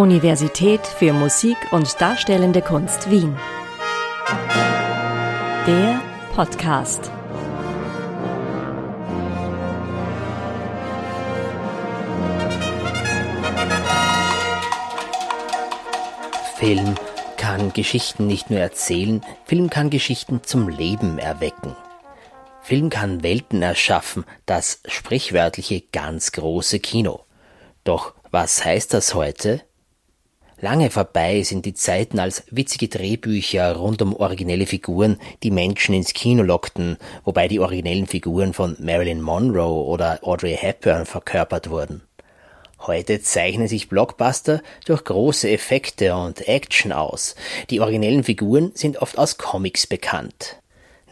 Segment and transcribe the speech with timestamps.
[0.00, 3.36] Universität für Musik und Darstellende Kunst Wien.
[5.66, 6.00] Der
[6.34, 7.10] Podcast.
[16.56, 16.94] Film
[17.36, 21.76] kann Geschichten nicht nur erzählen, Film kann Geschichten zum Leben erwecken.
[22.62, 27.26] Film kann Welten erschaffen, das sprichwörtliche ganz große Kino.
[27.84, 29.60] Doch was heißt das heute?
[30.62, 36.12] Lange vorbei sind die Zeiten, als witzige Drehbücher rund um originelle Figuren die Menschen ins
[36.12, 42.02] Kino lockten, wobei die originellen Figuren von Marilyn Monroe oder Audrey Hepburn verkörpert wurden.
[42.80, 47.36] Heute zeichnen sich Blockbuster durch große Effekte und Action aus.
[47.70, 50.60] Die originellen Figuren sind oft aus Comics bekannt.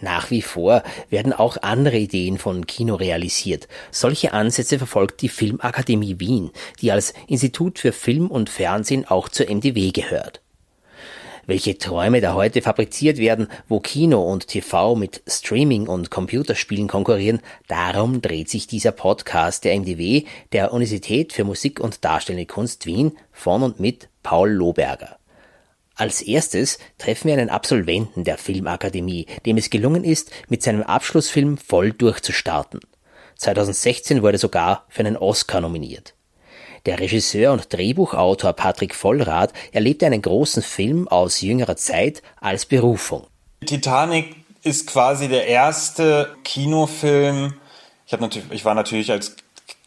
[0.01, 3.67] Nach wie vor werden auch andere Ideen von Kino realisiert.
[3.91, 9.47] Solche Ansätze verfolgt die Filmakademie Wien, die als Institut für Film und Fernsehen auch zur
[9.47, 10.41] MDW gehört.
[11.47, 17.41] Welche Träume da heute fabriziert werden, wo Kino und TV mit Streaming und Computerspielen konkurrieren,
[17.69, 23.17] darum dreht sich dieser Podcast der MDW, der Universität für Musik und Darstellende Kunst Wien,
[23.33, 25.18] von und mit Paul Lohberger.
[25.99, 31.59] Als erstes treffen wir einen Absolventen der Filmakademie, dem es gelungen ist, mit seinem Abschlussfilm
[31.59, 32.79] voll durchzustarten.
[33.35, 36.15] 2016 wurde sogar für einen Oscar nominiert.
[36.87, 43.27] Der Regisseur und Drehbuchautor Patrick Vollrath erlebte einen großen Film aus jüngerer Zeit als Berufung.
[43.67, 47.55] Titanic ist quasi der erste Kinofilm.
[48.07, 49.35] Ich, natürlich, ich war natürlich als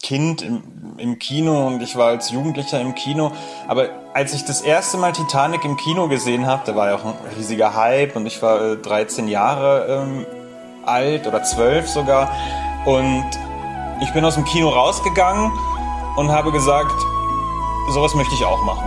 [0.01, 0.63] Kind im,
[0.97, 3.31] im Kino und ich war als Jugendlicher im Kino.
[3.67, 7.05] Aber als ich das erste Mal Titanic im Kino gesehen habe, da war ja auch
[7.05, 10.25] ein riesiger Hype und ich war äh, 13 Jahre ähm,
[10.83, 12.31] alt oder 12 sogar.
[12.85, 13.29] Und
[14.01, 15.51] ich bin aus dem Kino rausgegangen
[16.17, 16.99] und habe gesagt,
[17.93, 18.83] sowas möchte ich auch machen.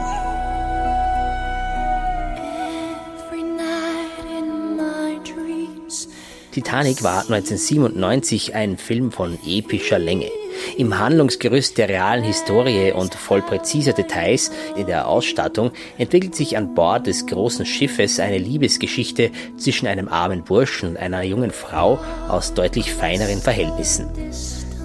[6.51, 10.31] Titanic war 1997 ein Film von epischer Länge.
[10.77, 16.75] Im Handlungsgerüst der realen Historie und voll präziser Details in der Ausstattung entwickelt sich an
[16.75, 21.99] Bord des großen Schiffes eine Liebesgeschichte zwischen einem armen Burschen und einer jungen Frau
[22.29, 24.09] aus deutlich feineren Verhältnissen.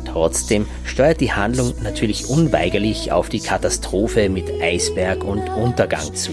[0.06, 6.31] Trotzdem steuert die Handlung natürlich unweigerlich auf die Katastrophe mit Eisberg und Untergang zu.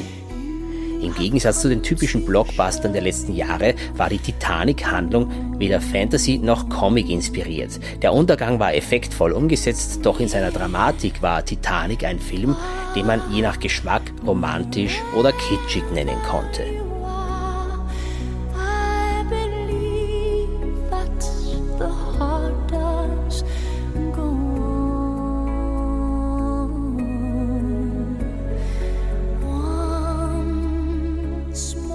[1.01, 6.69] Im Gegensatz zu den typischen Blockbustern der letzten Jahre war die Titanic-Handlung weder Fantasy noch
[6.69, 7.79] Comic inspiriert.
[8.03, 12.57] Der Untergang war effektvoll umgesetzt, doch in seiner Dramatik war Titanic ein Film,
[12.95, 16.86] den man je nach Geschmack romantisch oder kitschig nennen konnte.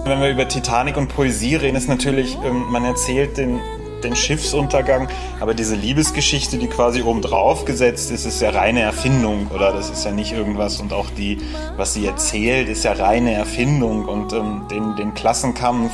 [0.03, 3.59] Wenn wir über Titanic und Poesie reden, ist natürlich, ähm, man erzählt den,
[4.03, 5.07] den Schiffsuntergang,
[5.39, 9.71] aber diese Liebesgeschichte, die quasi oben drauf gesetzt ist, ist ja reine Erfindung, oder?
[9.71, 11.37] Das ist ja nicht irgendwas und auch die,
[11.77, 15.91] was sie erzählt, ist ja reine Erfindung und ähm, den, den Klassenkampf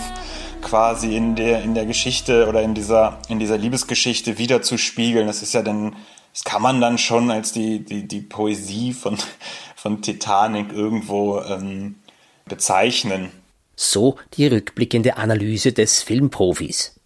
[0.61, 5.27] quasi in der, in der Geschichte oder in dieser, in dieser Liebesgeschichte wieder zu spiegeln,
[5.27, 5.97] das ist ja dann,
[6.31, 9.17] das kann man dann schon als die, die, die Poesie von,
[9.75, 11.95] von Titanic irgendwo ähm,
[12.45, 13.31] bezeichnen.
[13.79, 16.99] So die rückblickende Analyse des Filmprofis.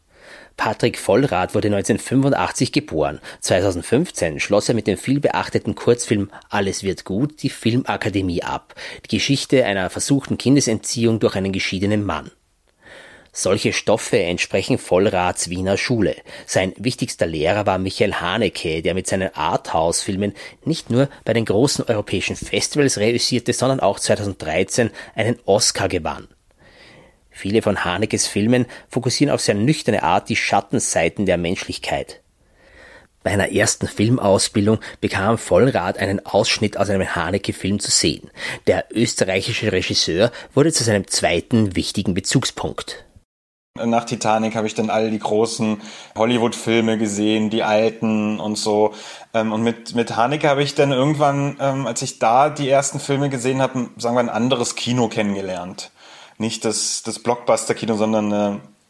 [0.56, 3.20] Patrick Vollrath wurde 1985 geboren.
[3.42, 8.74] 2015 schloss er mit dem vielbeachteten Kurzfilm Alles wird gut die Filmakademie ab.
[9.04, 12.32] Die Geschichte einer versuchten Kindesentziehung durch einen geschiedenen Mann.
[13.34, 16.16] Solche Stoffe entsprechen Vollraths Wiener Schule.
[16.46, 20.34] Sein wichtigster Lehrer war Michael Haneke, der mit seinen Arthouse-Filmen
[20.64, 26.30] nicht nur bei den großen europäischen Festivals reüssierte, sondern auch 2013 einen Oscar gewann.
[27.32, 32.22] Viele von Hanekes Filmen fokussieren auf sehr nüchterne Art die Schattenseiten der Menschlichkeit.
[33.24, 38.32] Bei einer ersten Filmausbildung bekam Vollrath einen Ausschnitt aus einem Haneke-Film zu sehen.
[38.68, 43.06] Der österreichische Regisseur wurde zu seinem zweiten wichtigen Bezugspunkt.
[43.76, 45.82] Nach Titanic habe ich dann all die großen
[46.18, 48.94] Hollywood-Filme gesehen, die alten und so.
[49.34, 53.00] Ähm, und mit, mit Haneke habe ich dann irgendwann, ähm, als ich da die ersten
[53.00, 55.92] Filme gesehen habe, sagen wir ein anderes Kino kennengelernt
[56.42, 58.32] nicht das, das Blockbuster-Kino, sondern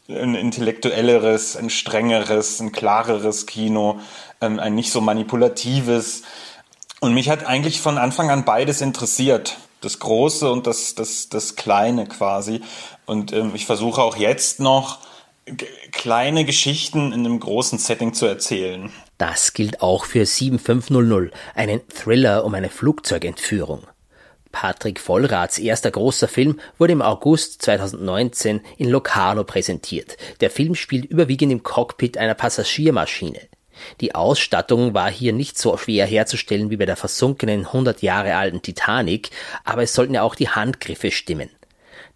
[0.09, 3.99] äh, ein intellektuelleres, ein strengeres, ein klareres Kino,
[4.41, 6.23] ähm, ein nicht so manipulatives.
[6.99, 9.57] Und mich hat eigentlich von Anfang an beides interessiert.
[9.81, 12.61] Das Große und das, das, das Kleine quasi.
[13.05, 14.99] Und ähm, ich versuche auch jetzt noch,
[15.91, 18.91] kleine Geschichten in einem großen Setting zu erzählen.
[19.17, 23.83] Das gilt auch für 7500, einen Thriller um eine Flugzeugentführung.
[24.51, 30.17] Patrick Vollraths erster großer Film wurde im August 2019 in Locarno präsentiert.
[30.41, 33.39] Der Film spielt überwiegend im Cockpit einer Passagiermaschine.
[33.99, 38.61] Die Ausstattung war hier nicht so schwer herzustellen wie bei der versunkenen 100 Jahre alten
[38.61, 39.31] Titanic,
[39.63, 41.49] aber es sollten ja auch die Handgriffe stimmen.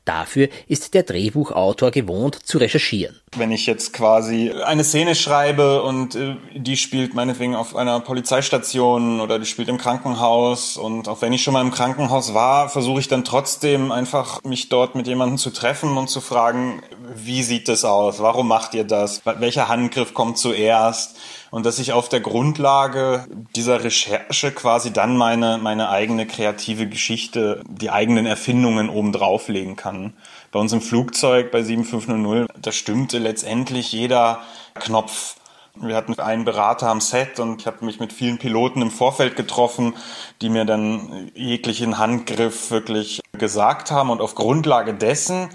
[0.05, 3.19] Dafür ist der Drehbuchautor gewohnt zu recherchieren.
[3.35, 9.19] Wenn ich jetzt quasi eine Szene schreibe und äh, die spielt meinetwegen auf einer Polizeistation
[9.19, 12.99] oder die spielt im Krankenhaus und auch wenn ich schon mal im Krankenhaus war, versuche
[12.99, 16.83] ich dann trotzdem einfach mich dort mit jemandem zu treffen und zu fragen,
[17.15, 18.19] wie sieht das aus?
[18.19, 19.21] Warum macht ihr das?
[19.25, 21.17] Welcher Handgriff kommt zuerst?
[21.55, 23.25] Und dass ich auf der Grundlage
[23.55, 30.11] dieser Recherche quasi dann meine, meine eigene kreative Geschichte, die eigenen Erfindungen oben drauflegen kann.
[30.51, 34.41] Bei uns im Flugzeug bei 7500, da stimmte letztendlich jeder
[34.73, 35.37] Knopf.
[35.75, 39.37] Wir hatten einen Berater am Set und ich habe mich mit vielen Piloten im Vorfeld
[39.37, 39.93] getroffen,
[40.41, 45.47] die mir dann jeglichen Handgriff wirklich gesagt haben und auf Grundlage dessen,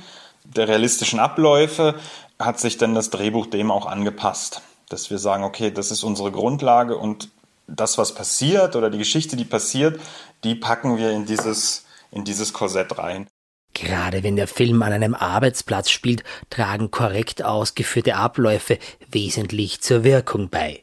[0.45, 1.95] der realistischen Abläufe,
[2.39, 6.31] hat sich dann das Drehbuch dem auch angepasst dass wir sagen, okay, das ist unsere
[6.31, 7.31] Grundlage und
[7.67, 10.01] das, was passiert oder die Geschichte, die passiert,
[10.45, 13.27] die packen wir in dieses, in dieses Korsett rein.
[13.73, 18.79] Gerade wenn der Film an einem Arbeitsplatz spielt, tragen korrekt ausgeführte Abläufe
[19.11, 20.83] wesentlich zur Wirkung bei.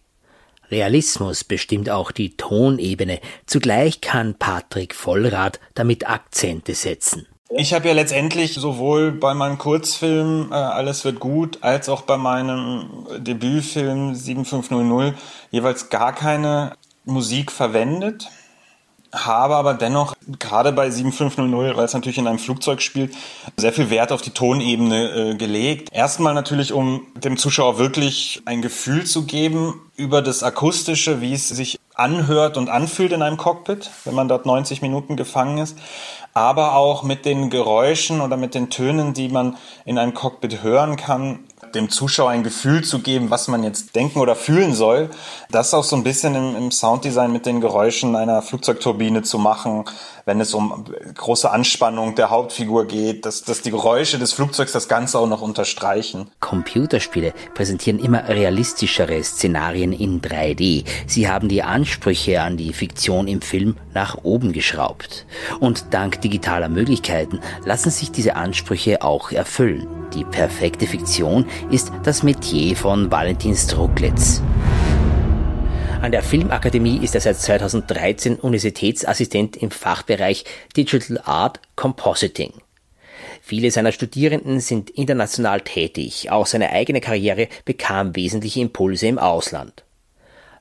[0.71, 7.27] Realismus bestimmt auch die Tonebene, zugleich kann Patrick Vollrath damit Akzente setzen.
[7.49, 12.17] Ich habe ja letztendlich sowohl bei meinem Kurzfilm äh, Alles wird gut als auch bei
[12.17, 15.15] meinem Debütfilm 7500
[15.49, 16.73] jeweils gar keine
[17.05, 18.27] Musik verwendet,
[19.13, 23.15] habe aber dennoch gerade bei 7500, weil es natürlich in einem Flugzeug spielt,
[23.55, 25.87] sehr viel Wert auf die Tonebene äh, gelegt.
[25.93, 31.47] Erstmal natürlich, um dem Zuschauer wirklich ein Gefühl zu geben über das Akustische, wie es
[31.47, 35.77] sich anhört und anfühlt in einem Cockpit, wenn man dort 90 Minuten gefangen ist.
[36.33, 40.95] Aber auch mit den Geräuschen oder mit den Tönen, die man in einem Cockpit hören
[40.95, 41.46] kann,
[41.77, 45.09] dem Zuschauer ein Gefühl zu geben, was man jetzt denken oder fühlen soll.
[45.49, 49.85] Das auch so ein bisschen im, im Sounddesign mit den Geräuschen einer Flugzeugturbine zu machen,
[50.25, 50.83] wenn es um
[51.15, 55.41] große Anspannung der Hauptfigur geht, dass, dass die Geräusche des Flugzeugs das Ganze auch noch
[55.41, 56.29] unterstreichen.
[56.41, 60.83] Computerspiele präsentieren immer realistischere Szenarien in 3D.
[61.05, 65.25] Sie haben die Ansprüche an die Fiktion im Film nach oben geschraubt.
[65.59, 69.87] Und dank digitaler Möglichkeiten lassen sich diese Ansprüche auch erfüllen.
[70.13, 74.43] Die perfekte Fiktion ist das Metier von Valentin Struklitz.
[75.99, 80.45] An der Filmakademie ist er seit 2013 Universitätsassistent im Fachbereich
[80.77, 82.53] Digital Art Compositing.
[83.41, 89.86] Viele seiner Studierenden sind international tätig, auch seine eigene Karriere bekam wesentliche Impulse im Ausland.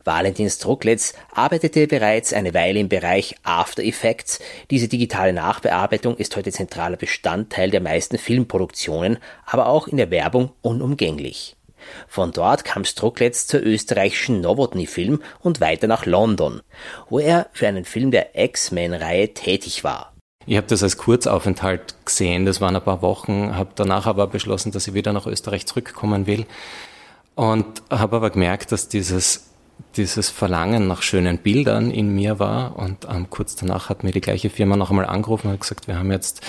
[0.06, 4.38] Valentin Struklitz arbeitete bereits eine Weile im Bereich After Effects.
[4.70, 10.52] Diese digitale Nachbearbeitung ist heute zentraler Bestandteil der meisten Filmproduktionen, aber auch in der Werbung
[10.62, 11.56] unumgänglich.
[12.06, 16.62] Von dort kam Struklitz zur österreichischen Novotny-Film und weiter nach London,
[17.10, 20.12] wo er für einen Film der X-Men-Reihe tätig war.
[20.46, 24.70] Ich habe das als Kurzaufenthalt gesehen, das waren ein paar Wochen, habe danach aber beschlossen,
[24.70, 26.46] dass ich wieder nach Österreich zurückkommen will
[27.34, 29.46] und habe aber gemerkt, dass dieses
[29.96, 34.20] dieses Verlangen nach schönen Bildern in mir war und ähm, kurz danach hat mir die
[34.20, 36.40] gleiche Firma noch einmal angerufen und gesagt, wir haben jetzt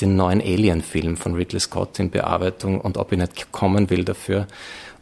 [0.00, 4.46] den neuen Alien-Film von Ridley Scott in Bearbeitung und ob ich nicht kommen will dafür.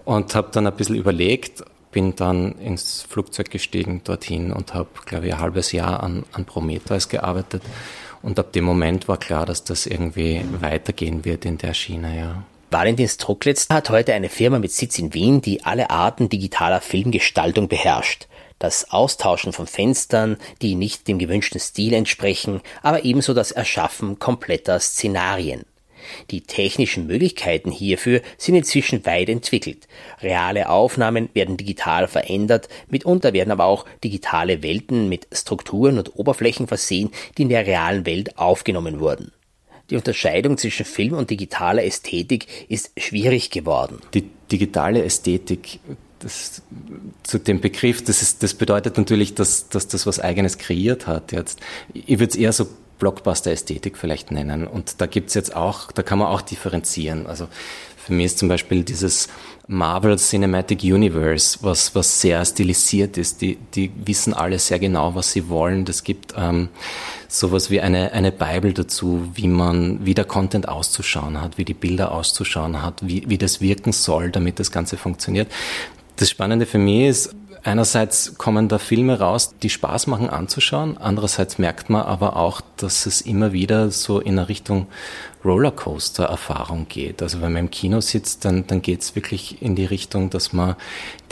[0.04, 5.28] Und habe dann ein bisschen überlegt, bin dann ins Flugzeug gestiegen dorthin und habe, glaube
[5.28, 7.62] ich, ein halbes Jahr an, an Prometheus gearbeitet.
[8.22, 12.42] Und ab dem Moment war klar, dass das irgendwie weitergehen wird in der Schiene, ja.
[12.74, 17.68] Valentin Struklitz hat heute eine Firma mit Sitz in Wien, die alle Arten digitaler Filmgestaltung
[17.68, 18.26] beherrscht
[18.58, 24.80] das Austauschen von Fenstern, die nicht dem gewünschten Stil entsprechen, aber ebenso das Erschaffen kompletter
[24.80, 25.66] Szenarien.
[26.30, 29.86] Die technischen Möglichkeiten hierfür sind inzwischen weit entwickelt.
[30.20, 36.66] Reale Aufnahmen werden digital verändert, mitunter werden aber auch digitale Welten mit Strukturen und Oberflächen
[36.66, 39.30] versehen, die in der realen Welt aufgenommen wurden.
[39.90, 43.98] Die Unterscheidung zwischen Film und digitaler Ästhetik ist schwierig geworden.
[44.14, 45.78] Die digitale Ästhetik
[46.20, 46.62] das,
[47.22, 51.32] zu dem Begriff, das, ist, das bedeutet natürlich, dass, dass das was Eigenes kreiert hat.
[51.32, 51.60] Jetzt,
[51.92, 52.66] ich würde es eher so
[52.98, 54.66] Blockbuster-Ästhetik vielleicht nennen.
[54.66, 57.26] Und da gibt's jetzt auch, da kann man auch differenzieren.
[57.26, 57.48] Also
[58.04, 59.28] für mich ist zum Beispiel dieses
[59.66, 63.40] Marvel Cinematic Universe, was, was sehr stilisiert ist.
[63.40, 65.86] Die, die wissen alle sehr genau, was sie wollen.
[65.86, 66.68] Das gibt ähm,
[67.28, 71.72] sowas wie eine, eine Bible dazu, wie man, wie der Content auszuschauen hat, wie die
[71.72, 75.50] Bilder auszuschauen hat, wie, wie das wirken soll, damit das Ganze funktioniert.
[76.16, 77.34] Das Spannende für mich ist,
[77.66, 80.98] Einerseits kommen da Filme raus, die Spaß machen anzuschauen.
[80.98, 84.86] Andererseits merkt man aber auch, dass es immer wieder so in eine Richtung
[85.46, 87.22] Rollercoaster-Erfahrung geht.
[87.22, 90.52] Also wenn man im Kino sitzt, dann, dann geht es wirklich in die Richtung, dass
[90.52, 90.76] man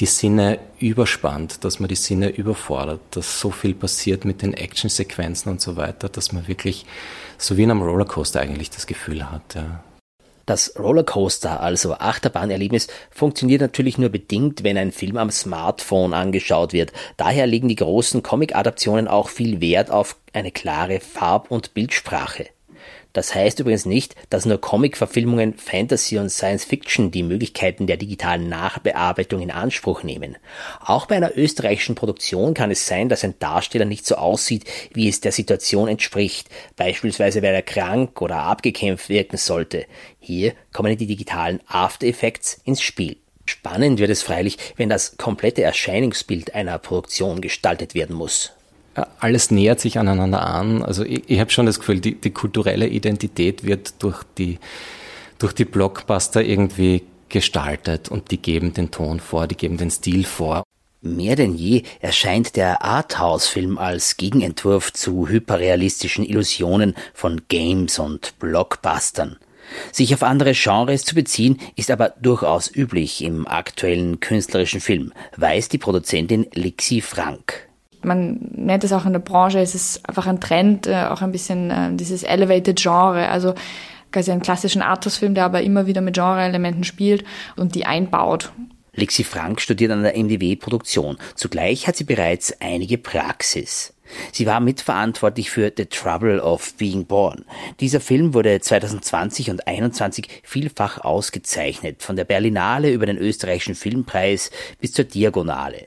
[0.00, 5.52] die Sinne überspannt, dass man die Sinne überfordert, dass so viel passiert mit den Actionsequenzen
[5.52, 6.86] und so weiter, dass man wirklich
[7.36, 9.54] so wie in einem Rollercoaster eigentlich das Gefühl hat.
[9.54, 9.82] Ja.
[10.46, 16.92] Das Rollercoaster, also Achterbahnerlebnis, funktioniert natürlich nur bedingt, wenn ein Film am Smartphone angeschaut wird.
[17.16, 22.46] Daher legen die großen Comic-Adaptionen auch viel Wert auf eine klare Farb- und Bildsprache.
[23.12, 28.48] Das heißt übrigens nicht, dass nur Comic-Verfilmungen, Fantasy und Science Fiction die Möglichkeiten der digitalen
[28.48, 30.36] Nachbearbeitung in Anspruch nehmen.
[30.80, 34.64] Auch bei einer österreichischen Produktion kann es sein, dass ein Darsteller nicht so aussieht,
[34.94, 39.86] wie es der Situation entspricht, beispielsweise weil er krank oder abgekämpft wirken sollte.
[40.18, 43.18] Hier kommen die digitalen After Effects ins Spiel.
[43.44, 48.52] Spannend wird es freilich, wenn das komplette Erscheinungsbild einer Produktion gestaltet werden muss
[48.94, 50.82] alles nähert sich aneinander an.
[50.82, 54.58] Also ich, ich habe schon das Gefühl, die, die kulturelle Identität wird durch die,
[55.38, 60.24] durch die Blockbuster irgendwie gestaltet und die geben den Ton vor, die geben den Stil
[60.24, 60.64] vor.
[61.00, 69.36] Mehr denn je erscheint der Arthouse-Film als Gegenentwurf zu hyperrealistischen Illusionen von Games und Blockbustern.
[69.90, 75.70] Sich auf andere Genres zu beziehen, ist aber durchaus üblich im aktuellen künstlerischen Film, weiß
[75.70, 77.71] die Produzentin Lixi Frank
[78.02, 81.32] man nennt es auch in der Branche, es ist einfach ein Trend, äh, auch ein
[81.32, 83.54] bisschen äh, dieses Elevated Genre, also
[84.10, 87.24] quasi einen klassischen Artus-Film, der aber immer wieder mit Genre-Elementen spielt
[87.56, 88.52] und die einbaut.
[88.94, 91.16] Lexi Frank studiert an der MDW Produktion.
[91.34, 93.94] Zugleich hat sie bereits einige Praxis.
[94.32, 97.46] Sie war mitverantwortlich für The Trouble of Being Born.
[97.80, 104.50] Dieser Film wurde 2020 und 2021 vielfach ausgezeichnet, von der Berlinale über den österreichischen Filmpreis
[104.78, 105.86] bis zur Diagonale.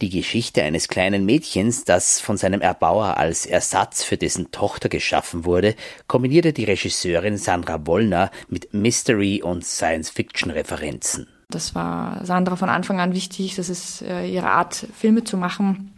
[0.00, 5.44] Die Geschichte eines kleinen Mädchens, das von seinem Erbauer als Ersatz für dessen Tochter geschaffen
[5.44, 5.74] wurde,
[6.06, 11.28] kombinierte die Regisseurin Sandra Wollner mit Mystery- und Science-Fiction-Referenzen.
[11.50, 15.92] Das war Sandra von Anfang an wichtig, das ist äh, ihre Art, Filme zu machen.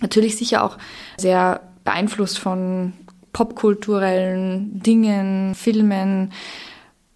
[0.00, 0.78] Natürlich sicher auch
[1.18, 2.92] sehr beeinflusst von
[3.32, 6.32] popkulturellen Dingen, Filmen,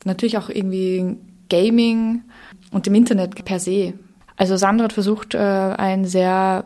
[0.05, 1.17] natürlich auch irgendwie
[1.49, 2.23] Gaming
[2.71, 3.95] und dem Internet per se.
[4.39, 6.65] Also Sandra hat versucht, äh, ein sehr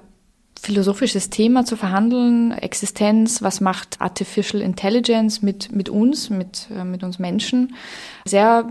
[0.61, 7.03] philosophisches Thema zu verhandeln, Existenz, was macht Artificial Intelligence mit, mit uns, mit, äh, mit
[7.03, 7.75] uns Menschen.
[8.25, 8.69] Sehr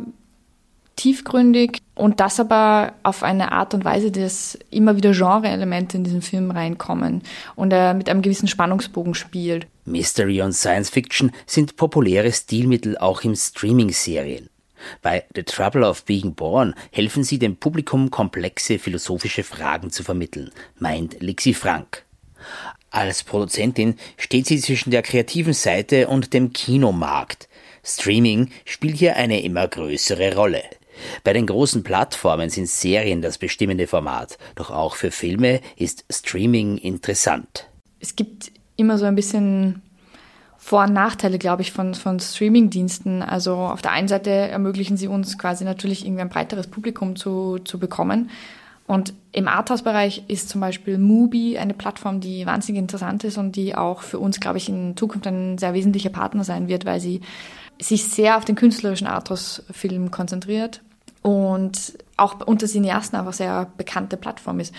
[0.96, 6.22] tiefgründig und das aber auf eine Art und Weise, dass immer wieder Genre-Elemente in diesen
[6.22, 7.24] Film reinkommen
[7.56, 9.68] und er mit einem gewissen Spannungsbogen spielt.
[9.86, 14.51] Mystery und Science Fiction sind populäre Stilmittel auch im Streaming-Serien.
[15.02, 20.52] Bei The Trouble of Being Born helfen sie dem Publikum komplexe philosophische Fragen zu vermitteln,
[20.80, 22.04] meint Lixi Frank.
[22.90, 27.48] Als Produzentin steht sie zwischen der kreativen Seite und dem Kinomarkt.
[27.84, 30.64] Streaming spielt hier eine immer größere Rolle.
[31.24, 36.78] Bei den großen Plattformen sind Serien das bestimmende Format, doch auch für Filme ist Streaming
[36.78, 37.68] interessant.
[38.00, 39.82] Es gibt immer so ein bisschen
[40.64, 43.24] vor- und Nachteile, glaube ich, von, von Streaming-Diensten.
[43.24, 47.58] Also auf der einen Seite ermöglichen sie uns quasi natürlich irgendwie ein breiteres Publikum zu,
[47.66, 48.30] zu bekommen.
[48.86, 53.76] Und im Arthouse-Bereich ist zum Beispiel Mubi eine Plattform, die wahnsinnig interessant ist und die
[53.76, 57.22] auch für uns, glaube ich, in Zukunft ein sehr wesentlicher Partner sein wird, weil sie
[57.82, 60.82] sich sehr auf den künstlerischen Arthouse-Film konzentriert
[61.24, 64.76] und auch unter Cineasten einfach sehr bekannte Plattform ist.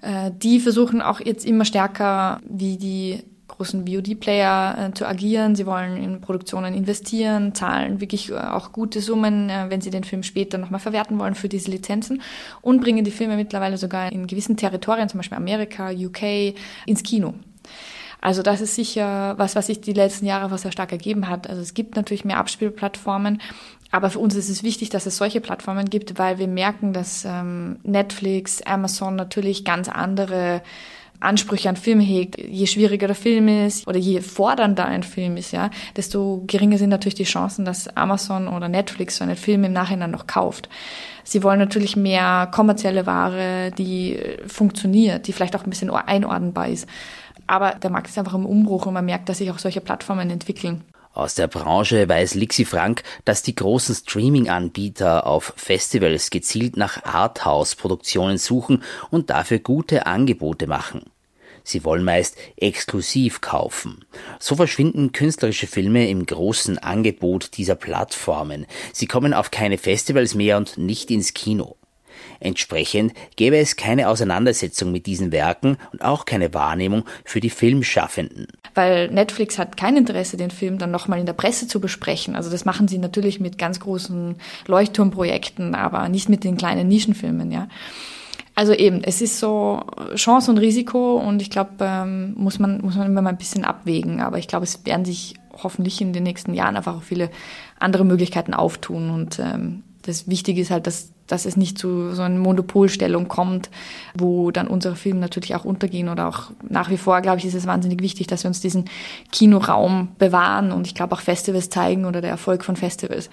[0.00, 5.54] Äh, die versuchen auch jetzt immer stärker, wie die großen VOD-Player äh, zu agieren.
[5.54, 10.04] Sie wollen in Produktionen investieren, zahlen wirklich äh, auch gute Summen, äh, wenn sie den
[10.04, 12.22] Film später nochmal verwerten wollen für diese Lizenzen
[12.62, 16.54] und bringen die Filme mittlerweile sogar in gewissen Territorien, zum Beispiel Amerika, UK,
[16.86, 17.34] ins Kino.
[18.20, 21.48] Also das ist sicher was, was sich die letzten Jahre was sehr stark ergeben hat.
[21.48, 23.42] Also es gibt natürlich mehr Abspielplattformen,
[23.90, 27.26] aber für uns ist es wichtig, dass es solche Plattformen gibt, weil wir merken, dass
[27.26, 30.62] ähm, Netflix, Amazon natürlich ganz andere
[31.24, 35.52] Ansprüche an Film hegt, je schwieriger der Film ist oder je fordernder ein Film ist,
[35.52, 39.72] ja, desto geringer sind natürlich die Chancen, dass Amazon oder Netflix so einen Film im
[39.72, 40.68] Nachhinein noch kauft.
[41.24, 46.86] Sie wollen natürlich mehr kommerzielle Ware, die funktioniert, die vielleicht auch ein bisschen einordnbar ist.
[47.46, 50.30] Aber der Markt ist einfach im Umbruch und man merkt, dass sich auch solche Plattformen
[50.30, 50.84] entwickeln.
[51.14, 58.36] Aus der Branche weiß Lixi Frank, dass die großen Streaming-Anbieter auf Festivals gezielt nach Arthouse-Produktionen
[58.36, 61.02] suchen und dafür gute Angebote machen.
[61.64, 64.04] Sie wollen meist exklusiv kaufen.
[64.38, 68.66] So verschwinden künstlerische Filme im großen Angebot dieser Plattformen.
[68.92, 71.76] Sie kommen auf keine Festivals mehr und nicht ins Kino.
[72.40, 78.48] Entsprechend gäbe es keine Auseinandersetzung mit diesen Werken und auch keine Wahrnehmung für die Filmschaffenden.
[78.74, 82.36] Weil Netflix hat kein Interesse, den Film dann nochmal in der Presse zu besprechen.
[82.36, 87.50] Also das machen sie natürlich mit ganz großen Leuchtturmprojekten, aber nicht mit den kleinen Nischenfilmen,
[87.50, 87.68] ja.
[88.56, 89.82] Also eben, es ist so
[90.14, 93.64] Chance und Risiko und ich glaube, ähm, muss man muss man immer mal ein bisschen
[93.64, 94.20] abwägen.
[94.20, 97.30] Aber ich glaube, es werden sich hoffentlich in den nächsten Jahren einfach auch viele
[97.78, 99.10] andere Möglichkeiten auftun.
[99.10, 103.70] Und ähm, das Wichtige ist halt, dass, dass es nicht zu so einer Monopolstellung kommt,
[104.14, 107.54] wo dann unsere Filme natürlich auch untergehen oder auch nach wie vor, glaube ich, ist
[107.54, 108.84] es wahnsinnig wichtig, dass wir uns diesen
[109.32, 110.70] Kinoraum bewahren.
[110.70, 113.30] Und ich glaube auch Festivals zeigen oder der Erfolg von Festivals,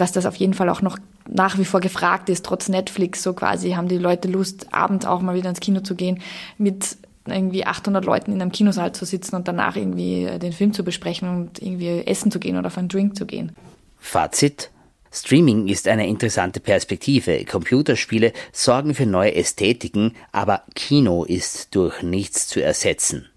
[0.00, 3.34] dass das auf jeden Fall auch noch nach wie vor gefragt ist, trotz Netflix, so
[3.34, 6.20] quasi haben die Leute Lust, abends auch mal wieder ins Kino zu gehen,
[6.58, 10.82] mit irgendwie 800 Leuten in einem Kinosaal zu sitzen und danach irgendwie den Film zu
[10.84, 13.52] besprechen und irgendwie essen zu gehen oder auf einen Drink zu gehen.
[13.98, 14.70] Fazit
[15.12, 17.44] Streaming ist eine interessante Perspektive.
[17.44, 23.28] Computerspiele sorgen für neue Ästhetiken, aber Kino ist durch nichts zu ersetzen.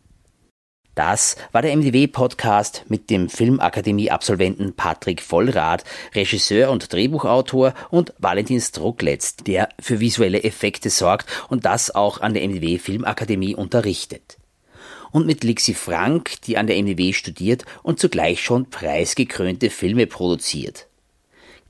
[0.95, 5.83] Das war der MDW-Podcast mit dem Filmakademie-Absolventen Patrick Vollrath,
[6.13, 12.35] Regisseur und Drehbuchautor und Valentin Struckletz, der für visuelle Effekte sorgt und das auch an
[12.35, 14.37] der MDW Filmakademie unterrichtet.
[15.11, 20.87] Und mit Lixi Frank, die an der MDW studiert und zugleich schon preisgekrönte Filme produziert.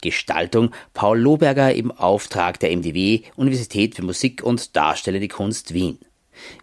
[0.01, 5.98] Gestaltung Paul Lohberger im Auftrag der MDW Universität für Musik und Darstellende Kunst Wien.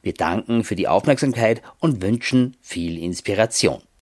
[0.02, 3.82] Wir danken für die Aufmerksamkeit und wünschen viel Inspiration.